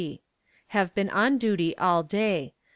C. 0.01 0.19
Have 0.69 0.95
been 0.95 1.11
on 1.11 1.37
duty 1.37 1.77
all 1.77 2.01
day. 2.01 2.55